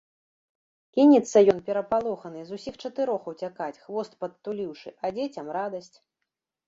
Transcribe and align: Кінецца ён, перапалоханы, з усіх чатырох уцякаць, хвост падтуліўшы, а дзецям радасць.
Кінецца 0.95 1.37
ён, 1.53 1.59
перапалоханы, 1.67 2.41
з 2.47 2.51
усіх 2.59 2.79
чатырох 2.87 3.27
уцякаць, 3.33 3.79
хвост 3.85 4.19
падтуліўшы, 4.25 4.89
а 5.07 5.17
дзецям 5.19 5.47
радасць. 5.59 5.95